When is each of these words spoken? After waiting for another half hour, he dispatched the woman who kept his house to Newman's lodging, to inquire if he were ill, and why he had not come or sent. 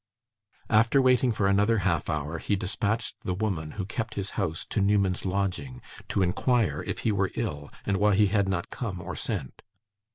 After 0.71 0.99
waiting 0.99 1.31
for 1.31 1.45
another 1.45 1.77
half 1.85 2.09
hour, 2.09 2.39
he 2.39 2.55
dispatched 2.55 3.17
the 3.23 3.35
woman 3.35 3.73
who 3.77 3.85
kept 3.85 4.15
his 4.15 4.31
house 4.31 4.65
to 4.71 4.81
Newman's 4.81 5.25
lodging, 5.27 5.79
to 6.09 6.23
inquire 6.23 6.81
if 6.87 7.01
he 7.05 7.11
were 7.11 7.29
ill, 7.35 7.69
and 7.85 7.97
why 7.97 8.15
he 8.15 8.25
had 8.25 8.49
not 8.49 8.71
come 8.71 8.99
or 8.99 9.15
sent. 9.15 9.61